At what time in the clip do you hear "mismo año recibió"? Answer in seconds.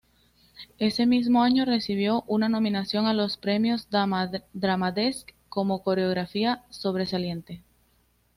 1.05-2.23